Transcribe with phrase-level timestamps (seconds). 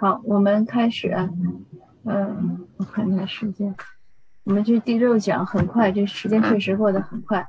[0.00, 1.28] 好，我们开始啊。
[2.04, 3.74] 嗯，我看一下时间，
[4.44, 7.44] 我们这第六讲很快，这时间确实过得很快。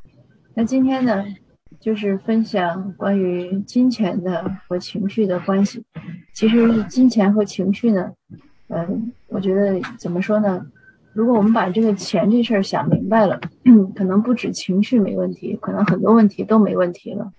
[0.55, 1.23] 那今天呢，
[1.79, 5.85] 就是分享关于金钱的和情绪的关系。
[6.33, 8.11] 其实金钱和情绪呢，
[8.69, 10.65] 嗯，我觉得怎么说呢？
[11.13, 13.39] 如果我们把这个钱这事儿想明白了，
[13.95, 17.31] 可能不止情绪没问题，可能很多问题都没问题了。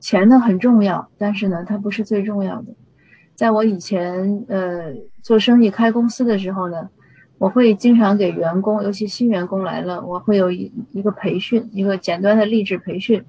[0.00, 2.74] 钱呢很重要，但是呢，它不是最重要的。
[3.34, 6.88] 在我以前呃做生意开公司的时候呢，
[7.38, 13.24] 我会经常给员工，尤其新员工来了，我会有一一个培训，一个简单的励志培训。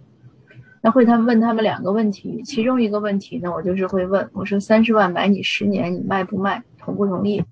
[0.82, 6.62] 那会他们问他们两个问题，其中一个问题呢，我就是会问我说：三十万买你十年，你卖不卖？
[6.78, 7.44] 同不同意？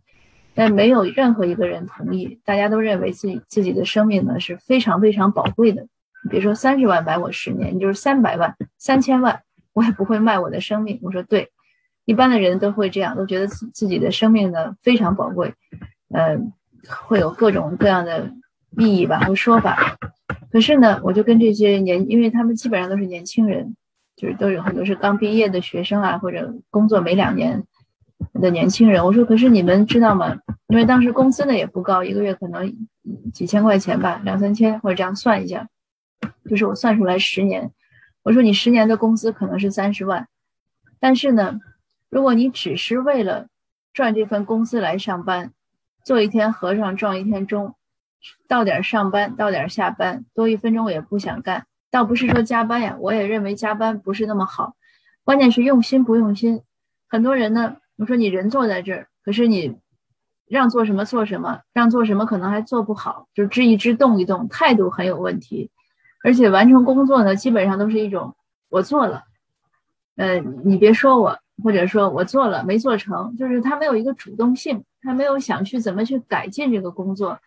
[0.54, 5.88] 但没有任何一个人同意，大家都认为自己自己的生命呢是非常非常宝贵的。
[6.30, 9.42] 别说三十万买我十年，你就是三百万、三千万，
[9.74, 11.00] 我也不会卖我的生命。
[11.02, 11.50] 我说对，
[12.06, 15.54] 一般的人都会这样，都觉得自自己的生命呢非常宝贵，
[16.14, 16.38] 呃，
[16.88, 18.32] 会有各种各样的
[18.78, 19.98] 意义吧和说法。
[20.52, 23.76] 可是呢，我就跟这些年，因为他们基本上都是年轻人，
[24.16, 27.64] 就是都有很多是刚毕业的学生啊，或者工作没两年
[28.34, 29.04] 的年轻人。
[29.04, 30.38] 我说，可是你们知道吗？
[30.68, 32.72] 因为当时工资呢也不高，一个月可能
[33.34, 35.68] 几千块钱吧，两三千或者这样算一下。
[36.50, 37.72] 就是我算出来十年，
[38.24, 40.28] 我说你十年的工资可能是三十万，
[41.00, 41.60] 但是呢，
[42.14, 43.48] 如果你只是为了
[43.92, 45.52] 赚这份工资来上班，
[46.06, 47.74] 做一天和尚撞一天钟，
[48.48, 51.66] 到点上班到点下班，多一分钟我也不想干。
[51.90, 54.76] 倒不是说加班呀，我也认为加班不是那么好，
[55.24, 56.62] 关键是用心不用心。
[57.10, 59.76] 很多人呢，我说你人坐在这儿，可是你
[60.48, 65.72] 让做什么做什么，让做什么可能还做不好，就支一支动一动，态度很有问题。
[66.24, 68.36] 而且完成工作呢，基本上都是一种
[68.70, 69.24] 我做了，
[70.16, 77.38] 呃，你别说我，或者说我做了没做成，就是他没有一个主动性，他没有想去怎么去改进这个工作，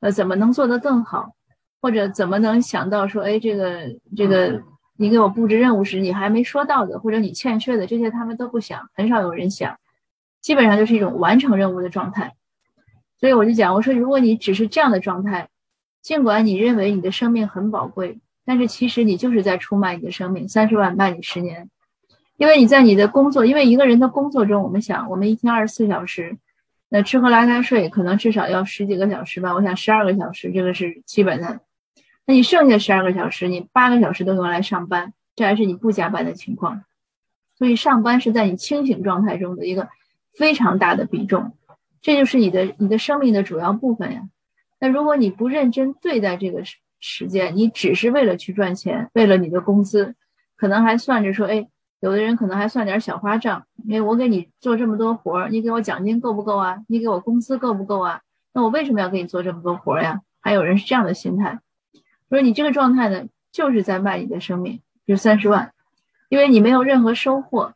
[0.00, 1.34] 呃，怎么能做得更好，
[1.80, 4.62] 或者怎么能想到说，哎，这个这个
[4.96, 9.78] 你给我布置任务时你还没说到的，或者你欠缺的这些，他们都不想，很少有人想，
[10.40, 12.34] 基本上就是一种完成任务的状态。
[13.20, 15.48] 所以我就讲，我说如果你只是这样的状态。
[16.02, 20.48] 尽管你认为你的生命很宝贵，但是其实你就是在出卖你的生命。
[20.48, 21.70] 三十万卖你十年，
[22.42, 26.36] 因为你在你的工作，因为一个人的工作中，我们想，我们一天二十四小时，
[26.88, 29.54] 那吃喝拉撒睡可能至少要十几个小时吧。
[29.54, 31.60] 我想十二个小时，这个是基本的。
[32.26, 36.82] 那你剩下十二个小时，你八个小时都用来上班，这还是你不加班的情况。
[37.56, 39.88] 所以上班是在你清醒状态中的一个
[40.36, 41.52] 非常大的比重，
[42.00, 44.22] 这就是你的你的生命的主要部分呀。
[44.80, 50.16] 那如果你不认真对待这个时时间，你只是为了去赚钱，为了你的工资，
[50.56, 51.68] 可能还算着说，哎，
[52.02, 56.82] 有的人可能还算点小花账，因为我给你做这么多活儿，你给我奖金够不够啊？
[56.88, 58.20] 你给我工资够不够啊？
[58.52, 60.20] 那我为什么要给你做这么多活儿呀？
[60.40, 61.60] 还有人是这样的心态，
[62.28, 65.72] 说你这个状态呢，就是在卖你的生命，就三十万，
[66.28, 67.72] 因为你没有任何收获。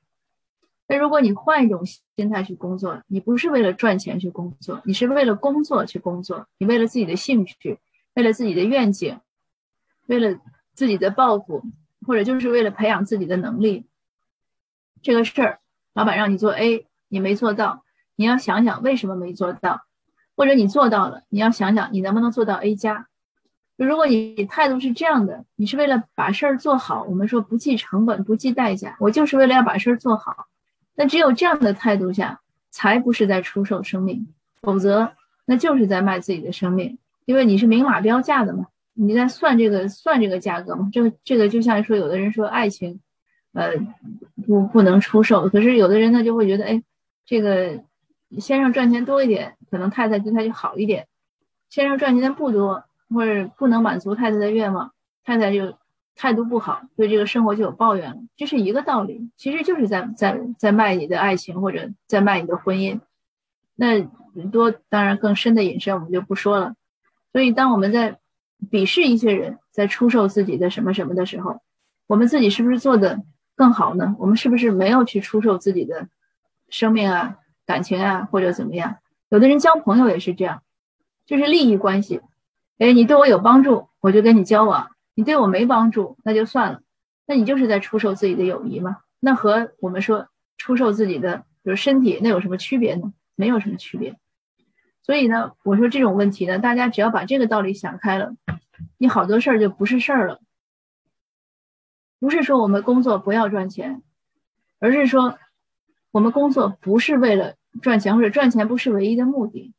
[0.88, 1.86] 那如果你换一种
[2.16, 7.78] 心态去工作，你不是为了赚钱去工作，你是为了工作去工作，你为了自己的兴趣，
[8.15, 9.20] 为了自己的愿景，
[10.09, 10.36] 为了
[10.75, 11.62] 自己的抱负，
[12.04, 13.86] 或者就是为了培养自己的能力。
[15.06, 15.60] 这个事儿，
[15.94, 17.84] 老板让你做 A，你没做到，
[18.16, 19.82] 你要想想为什么没做到，
[20.34, 23.06] 或者你做到了，你要想想你能不能做到 A 加。
[23.76, 30.48] 如果你态度是这样的，你是为了把事儿做好，我们说不计成本，不计代价，我就是为了要把事儿做好。
[30.96, 32.40] 那只有这样的态度下，
[32.72, 34.26] 才不是在出售生命，
[34.60, 35.12] 否则
[35.44, 40.88] 那就是在卖自己的生命，因为你是明码标价的嘛，你在算这个算这个价格嘛。
[40.92, 42.98] 这个这个就像说，有的人说爱情，
[43.56, 43.72] 呃，
[44.46, 46.82] 不不能出售，可是有的人呢就会觉得，哎，
[47.24, 47.82] 这个
[48.38, 51.04] 先生赚钱多一点，可能太太对他就好一点；
[51.70, 54.92] 先生赚钱的不多，或者不能满足太太的愿望，
[55.24, 55.76] 太太就。
[56.18, 62.98] 态度不好，对这个生活就有抱怨了，这是一个道理，其实就是在在在卖你的爱情，或者在卖你的婚姻。
[63.74, 64.00] 那
[64.50, 66.74] 多当然更深的隐身我们就不说了。
[67.32, 68.18] 所以当我们在
[68.70, 71.60] 鄙视一些人在出售自己的什么什么的时候，
[72.06, 73.20] 我们自己是不是做的
[73.56, 74.14] 更好呢？
[74.18, 76.08] 我们是不是没有去出售自己的
[76.68, 78.98] 生命啊、感情啊，或者怎么样？
[79.30, 80.62] 有的人交朋友也是这样，
[81.24, 82.20] 就是利益关系。
[82.78, 84.91] 哎，你对我有帮助，我就跟你交往。
[85.14, 86.82] 你对我没帮助，那就算了，
[87.26, 88.98] 那你就是在出售自己的友谊吗？
[89.18, 90.28] 那和我们说
[90.59, 93.14] 出售自己的就是身体，那有什么区别呢？
[93.34, 94.14] 没有什么区别。
[95.02, 98.34] 所以呢，我说这种问题呢，大家只要把这个道理想开了，
[98.98, 100.41] 你好多事儿就不是事儿了。
[102.18, 104.03] 不是说我们工作不要赚钱，
[104.78, 105.39] 而是说
[106.10, 109.74] 我们工作不是为了赚钱，或者赚钱不是唯一的目的。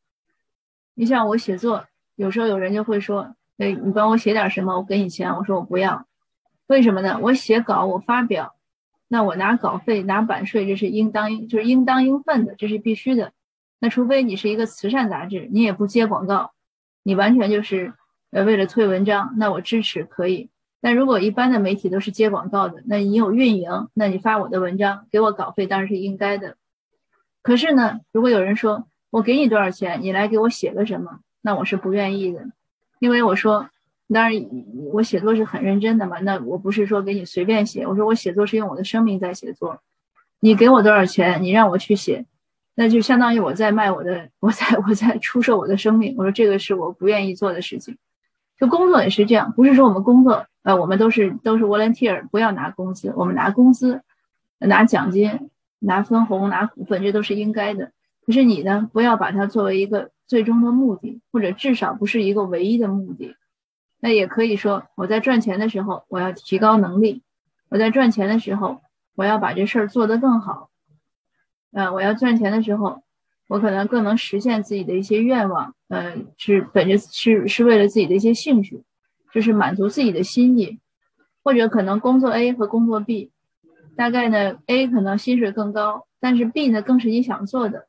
[0.94, 6.06] 你像我写作，有时候有人就会说：“哎，你帮我写点什么，我给你钱。”我说我不要，
[6.66, 7.18] 为什么呢？
[7.22, 8.54] 我写稿，我发表，
[9.08, 13.32] 那我拿稿费、拿版税，这是应当就是应当应分的，这是必须的。
[13.80, 16.52] 那除非你是一个慈善杂志，你也不接广告，
[17.02, 17.94] 你完全就是
[18.30, 20.50] 呃为了推文章，那我支持可以。
[20.80, 26.56] 但如果一般的媒体都是接广告的，那你有运营，那你发我的文章给我稿费当然是应该的。
[27.42, 31.20] 可是呢，如果有人说，我给你多少钱，你来给我写个什么？
[31.40, 32.46] 那我是不愿意的，
[32.98, 33.68] 因为我说，
[34.12, 34.32] 当然
[34.92, 36.18] 我写作是很认真的嘛。
[36.20, 39.80] 那我不是说给你随便写，我说我写作是用我的生命在写作。
[40.40, 42.24] 你给我多少钱，你让我去写，
[42.74, 46.14] 那就相当于我在卖我的，我在我在出售我的生命。
[46.16, 47.96] 我说这个是我不愿意做的事情。
[48.58, 54.02] 就工作也是这样，不是说我们工作，呃，我们都是都是 volunteer，不要拿工资，我们拿工资，
[54.58, 57.92] 拿奖金，拿分红，拿股份，这都是应该的。
[58.26, 58.90] 可是你呢？
[58.92, 63.36] 不要把它作为一个最终的目的，或者至少不是一个唯一的目的。
[64.00, 67.22] 那也可以说，我在赚钱的时候，我要提高能力；
[67.70, 68.82] 我在赚钱的时候，
[69.14, 70.68] 我要把这事儿做得更好。
[71.72, 73.02] 呃，我要赚钱的时候，
[73.48, 75.74] 我可能更能实现自己的一些愿望。
[75.88, 78.82] 呃，是本着是是为了自己的一些兴趣，
[79.32, 80.78] 就是满足自己的心意，
[81.42, 83.30] 或者可能工作 A 和工作 B，
[83.96, 87.86] 大概呢 A 可能薪水更高，但是 B 呢更是你想做的。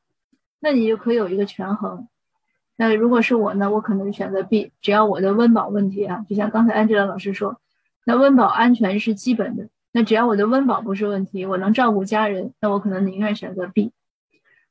[0.62, 2.08] 那你就可以有一个权衡。
[2.78, 7.60] 那如果是我呢，我可能选择 B，只要我的温饱问题啊，就像刚才安吉拉老师说，
[8.06, 9.68] 那温饱安全是基本的。
[9.92, 13.92] 那只要我的温饱不是问题，我能照顾家人，那我可能宁愿选择 B。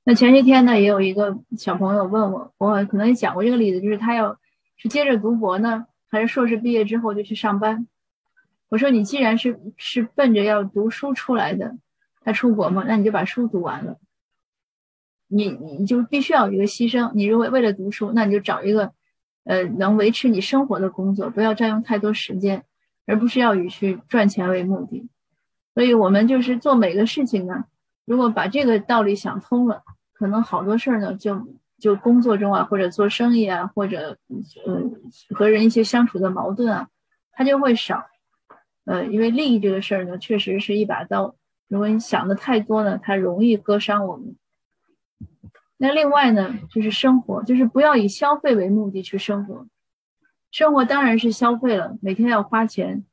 [0.09, 4.39] 那前些天呢，也有一个小朋友问我，我可能也讲过这个例子，就是他要
[4.79, 7.87] 是接着读博呢，还是硕士毕业之后就去上班？
[8.71, 11.77] 我说你既然是是奔着要读书出来的，
[12.23, 13.99] 他出国嘛，那你就把书读完了。
[15.27, 17.13] 你你就必须要有一个牺牲。
[17.13, 18.91] 你如果为了读书，那你就找一个，
[19.45, 22.65] 呃，能维持你生活的工作，不要占用太多时间，
[23.05, 25.07] 而不是要以去赚钱为目的。
[25.75, 27.67] 所以，我们就是做每个事情呢，
[28.07, 29.83] 如果把这个道理想通了，
[30.19, 31.47] 可能好多事儿呢，就
[31.79, 34.19] 就工作中啊，或者做生意啊，或者
[34.67, 34.82] 呃
[35.35, 36.88] 和人一些相处的矛盾啊，
[37.31, 38.05] 它就会少。
[38.85, 41.37] 呃，因为利益这个事儿呢，确实是一把刀。
[41.69, 44.35] 如果你想的太多呢，它容易割伤我们。
[45.76, 49.67] 那另外呢，就是生活，就是不要以消费为目的去生活。
[50.50, 53.05] 生活当然是消费了，每天要花钱。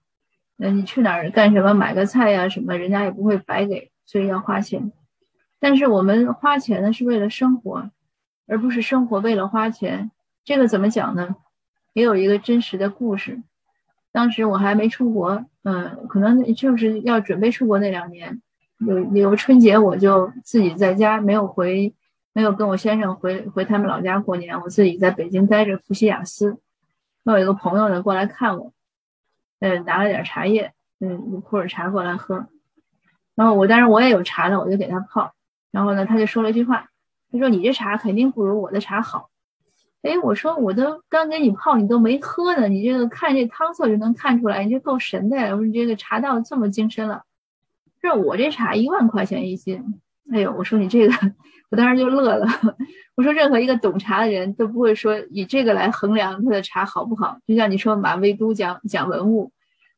[0.55, 4.91] 那你去哪儿干什么，买个菜呀什么，人家也不会白给，所以要花钱。
[5.65, 7.89] 但是我们花钱呢，是为了生活，
[8.45, 10.11] 而不是生活为了花钱。
[10.43, 11.35] 这个怎么讲呢？
[11.93, 13.41] 也有一个真实的故事。
[14.11, 18.43] 当时我还没出国，嗯，可能就是要准备出国那两年，
[18.77, 21.95] 有有春节我就自己在家，没有回。
[22.33, 26.59] 没有跟我先生回回他们老家过年，我自己在北京待着复习雅思。
[27.23, 28.71] 我有一个朋友呢过来看我，
[29.61, 32.45] 嗯，拿了点茶叶，嗯，普洱茶过来喝。
[33.33, 35.33] 然后我当时我也有茶呢，我就给他泡。
[35.75, 36.87] 然后呢，他就说了一句话，
[37.29, 39.29] 他说：“你这茶肯定不如我的茶好。”
[40.03, 45.49] 哎，我说我都刚给你泡，你都没喝呢，你这个看这汤色就能看出来，你这够神的呀！
[45.51, 47.23] 我说你这个茶道这么精深了。
[48.01, 49.99] 这我这茶一万块钱一斤。
[50.31, 51.13] 哎呦，我说你这个，
[51.69, 52.47] 我当时就乐了。
[53.15, 57.37] 我说任何一个懂茶的人都不会说以这个来衡量他的茶好不好。
[57.45, 59.51] 就像你说马未都讲讲文物，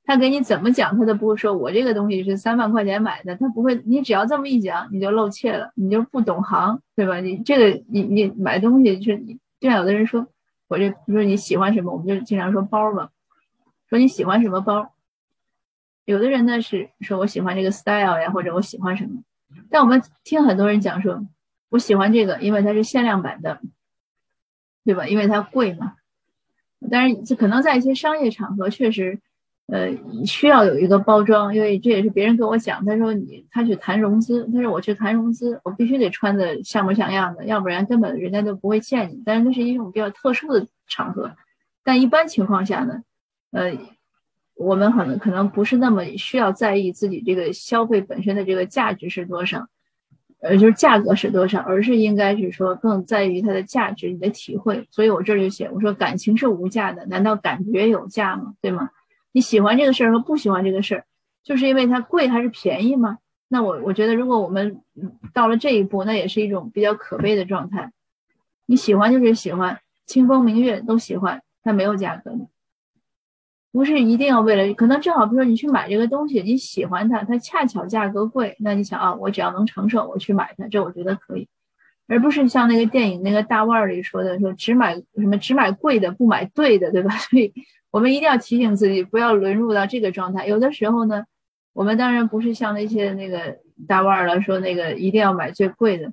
[0.08, 3.76] 他给你怎么讲，他都不会说我这个东西是三万块钱买的，他不会。
[3.86, 7.20] 你只要这么一讲，你就露怯了，你就不懂行，对吧？
[7.20, 9.22] 你这个你你买东西就是，
[9.60, 10.26] 就像有的人说
[10.70, 13.10] 我这，比如说你喜欢什么，我们就经常说包嘛，
[13.90, 14.94] 说你喜欢什么包。
[16.06, 19.22] 有的人呢是说我喜欢这个 style 呀，或者我喜欢什么。
[19.70, 21.28] 但我们听很多人讲说，
[21.68, 23.60] 我喜欢这个，因为它是限量版的，
[24.86, 25.06] 对吧？
[25.06, 25.96] 因为它贵嘛。
[26.90, 29.20] 但是这可能在一些商业场合确实，
[29.68, 29.90] 呃，
[30.26, 39.22] 需要有一个包装，因为这也是别人跟我讲，他说你他去谈融资，他说我去谈融资，我必须得穿的像模像样的，要不然根本人家都不会见你。
[39.26, 41.32] 但是那是一种比较特殊的场合，
[41.84, 43.04] 但一般情况下呢，
[43.52, 43.78] 呃。
[44.60, 49.68] 我们可能可能不是那么需要在意自己这个消费本身的这个价值是多少，
[50.42, 54.88] 呃，就是价格是多少，而是应该是说更在于它的价值，你的体会。
[54.90, 58.56] 所以我这就写，我说感情是无价的，难道感觉有价吗？
[58.60, 58.90] 对吗？
[59.38, 61.06] 你喜欢这个事儿和不喜欢这个事儿，
[61.44, 63.20] 就是因为它贵还是便宜吗？
[63.50, 64.82] 那我我觉得，如果我们
[65.32, 67.92] 到了这一步，那也是一种比较可悲的状态。
[68.66, 72.48] 你喜欢就是喜欢，清风明月都喜欢，它没有价格的。
[73.72, 81.48] 不是一定要为了，可能正好比如说你去买这个东西，你喜欢它，它恰巧价格贵，那你想啊，我只要能承受，我去买它，这我觉得可以，
[82.08, 87.16] 而不是像那个电影那个大腕儿里说的，说只买什么只买贵的，不买对的，对吧？
[87.20, 87.54] 所以
[87.92, 90.46] 我们一定要提醒自己，不要沦入到这个状态。
[90.46, 91.26] 有的时候呢，
[91.74, 96.12] 我们当然不是像那些那个大腕儿了，说那个一定要买最贵的。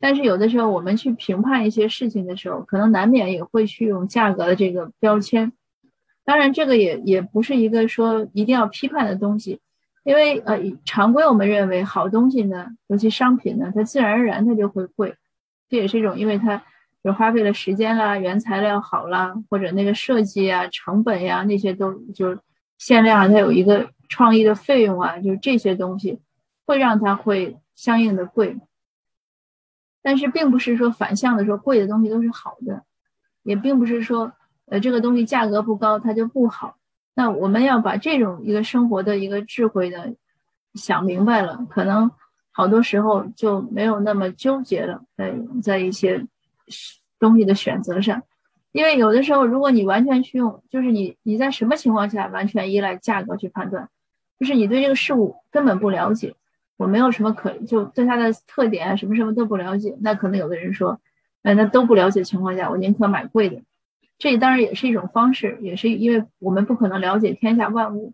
[0.00, 5.52] 但是有的时候，我们去评判一些事情的时候，可能难免也会去用价格的这个标签。
[6.24, 9.60] 当然，这个也也不是一个说一定要批判的东西，
[10.02, 15.14] 因为呃，常规我们认为好东西呢，尤其商品呢，它自然而然它就会贵。
[15.70, 16.62] 这也是一种，因为它
[17.04, 22.34] 就花费了时间啦，原材料好啦，或者那个设计啊、成本呀那些都就
[22.78, 26.18] 限量，它有一个创意的费用啊，就是这些东西
[26.64, 28.56] 会让它会相应的贵。
[30.00, 32.82] 但是并不是说反向的说贵的东西都是好的，
[33.42, 34.32] 也并不是说
[34.66, 36.78] 呃这个东西价格不高它就不好。
[37.14, 40.14] 那我们要把这种一个生活的一个智慧的
[40.72, 42.10] 想明白了，可能
[42.50, 46.26] 好多时候就没有那么纠结了，在在一些
[47.18, 48.22] 东西的选择上。
[48.72, 53.88] 因为有的时候如果你完全去用，就是你你在什么情况下完全依赖价格去判断，
[54.38, 56.34] 就是你对这个事物根本不了解。
[56.76, 61.00] 我没有什么可就对它的特点啊什么什么都不了解，那可能有的人说，
[61.42, 63.62] 哎，那都不了解情况下，我宁可买贵的。
[64.18, 68.12] 这当然也是一种方式，也是因为我们不可能了解天下万物。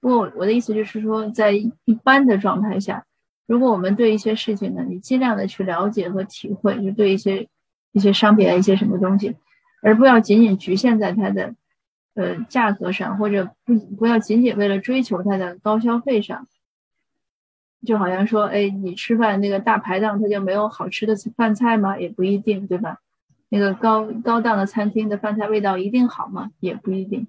[0.00, 3.04] 不过我的意思就是说，在一般的状态下，
[3.46, 7.46] 如果我们对一些事情呢，你尽量的去了解和体会，就对一些
[7.92, 9.36] 一些商品啊一些什么东西，
[9.82, 11.54] 而不要仅仅局限在它的
[12.14, 16.46] 呃价格上，或者不不要仅仅为了追求它的高消费上。
[17.84, 21.98] 就好像说，哎，你吃饭那个大排档，它就没有好吃的饭菜吗？
[21.98, 22.98] 也不一定，对吧？
[23.48, 26.50] 那个高高档的餐厅的饭菜味道一定好吗？
[26.60, 27.26] 也不一定。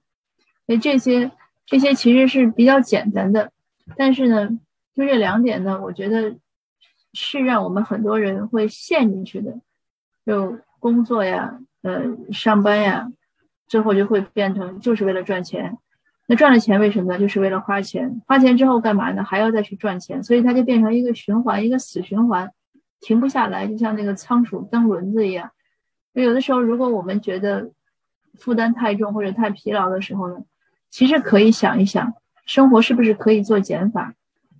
[0.67, 1.31] 所以这些
[1.65, 3.51] 这些其实是比较简单的，
[3.97, 4.47] 但是呢，
[4.95, 6.35] 就这两点呢，我觉得
[7.13, 9.59] 是让我们很多人会陷进去的。
[10.25, 13.11] 就工作呀，呃，上班呀，
[13.67, 15.77] 最后就会变成就是为了赚钱。
[16.25, 17.19] 那赚了钱为什么呢？
[17.19, 19.23] 就是为了花钱，花钱之后干嘛呢？
[19.23, 22.49] 还要再去赚钱，所以它就变成一个循环，一个死循环，
[23.01, 25.51] 停不下来，就像那个仓鼠蹬轮子一样。
[26.13, 27.71] 有的时候，如果我们觉得
[28.35, 30.43] 负担太重或者太疲劳的时候呢，
[30.89, 32.13] 其实可以想一想，
[32.45, 34.13] 生活是不是可以做减法？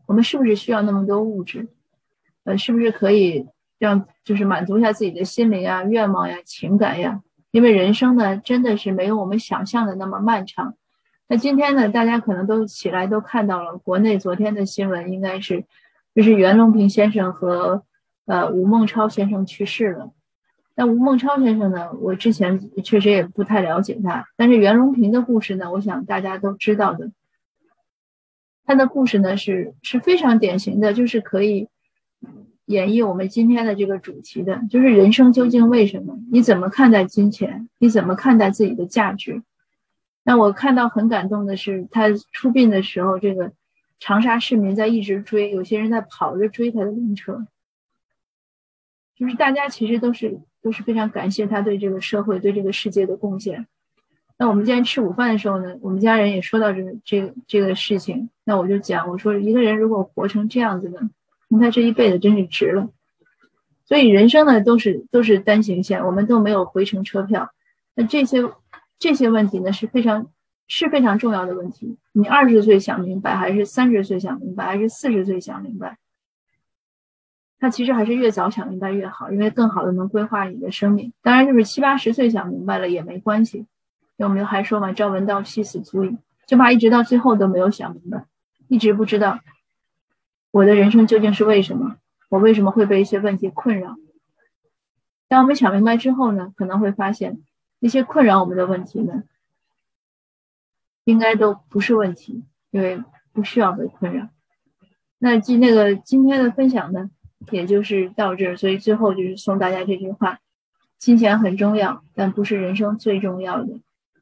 [0.06, 1.70] 我们是不是需要那么多物质？
[2.44, 3.48] 呃，是不是可以
[3.84, 7.20] 让就是满足一下自己的心灵啊、愿望呀、情感呀？
[7.52, 10.74] 因为人生呢，真的是没有我们想象的那么漫长。
[11.28, 15.66] 那今天呢，大家可能都起来都看到了国内昨天的新闻，应该是
[16.16, 17.84] 就是袁隆平先生和
[18.26, 20.14] 呃吴孟超先生去世了。
[20.76, 27.12] 那吴孟超先生呢，我之前确实也不太了解他，但是袁隆平的故事呢，我想大家都知道的。
[28.66, 31.68] 他的故事呢是是非常典型的，就是可以
[32.66, 36.18] 演绎我们今天的这个主题的，就是人生究竟为什么？
[36.32, 37.68] 你怎么看待金钱？
[37.78, 39.44] 你怎么看待自己的价值？
[40.24, 43.52] 那我看到很感动的是，他出殡的时候，这个
[44.00, 47.46] 长沙市民在一直追，有些人在跑着追他的灵车，
[49.18, 53.68] 就是大家其实都是都是非常感谢他对这个社会、对这个世界的贡献。
[54.38, 61.02] 那我们今天吃午饭的时候呢，我们家人也说到这个这个这个事情，那我就讲，我说一个人如果活成这样子的，
[61.54, 62.90] 那他这一辈子真是值了。
[63.86, 67.52] 所以人生呢，都是都是单行线，我们都没有回程车票，
[67.96, 68.44] 那这些。
[69.00, 70.28] 这些问题呢是非常
[70.66, 71.98] 是非常重要的问题。
[72.14, 75.98] 你二十岁想明白，还是三十岁想明白，还是四十岁想明白？
[77.60, 81.12] 那其实还是越早想明白越好，因为更好的能规划你的生命。
[81.22, 83.66] 当然，就是七八十岁想明白了也没关系。
[84.16, 84.94] 有没有还说嘛？
[84.94, 86.18] 朝闻道，夕死足矣。
[86.48, 88.24] 就怕一直到最后都没有想明白，
[88.70, 89.38] 一直不知道
[90.54, 91.96] 我的人生究竟是为什么，
[92.30, 93.96] 我为什么会被一些问题困扰。
[95.28, 97.42] 当我们想明白之后呢，可能会发现。
[97.80, 99.24] 那些困扰我们的问题呢，
[101.06, 104.30] 应该都不是问题，因为不需要被困扰。
[105.18, 107.10] 那今那个今天的分享呢，
[107.50, 108.56] 也就是到这儿。
[108.56, 110.38] 所以最后就是送大家这句话：
[111.00, 113.80] 金钱很重要，但不是人生最重要的。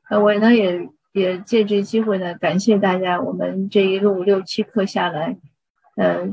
[0.09, 3.19] 呃，我呢也也借这机会呢，感谢大家。
[3.19, 5.38] 我们这一路六七课下来，
[6.01, 6.27] 呃，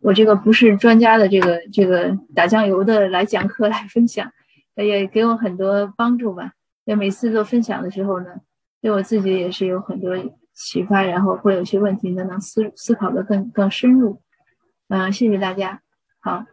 [0.00, 4.32] 我这个不是专家的这个这个打酱油的来讲课来分享。
[4.76, 6.52] 也给我很多帮助吧。
[6.86, 8.28] 那每次做分享的时候呢，
[8.80, 10.16] 对我自己也是有很多
[10.54, 14.22] 启发，然后会有些问题呢，能思思考的更更深入。
[14.88, 15.82] 嗯，谢谢大家，
[16.20, 16.46] 好。